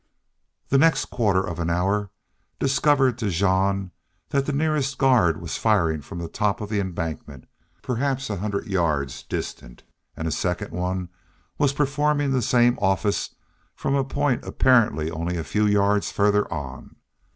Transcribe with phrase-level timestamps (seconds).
[0.69, 2.09] The next quarter of an hour
[2.57, 3.91] discovered to Jean
[4.29, 7.45] that the nearest guard was firing from the top of the embankment,
[7.83, 9.83] perhaps a hundred yards distant,
[10.17, 11.09] and a second one
[11.59, 13.35] was performing the same office
[13.75, 16.95] from a point apparently only a few yards farther on.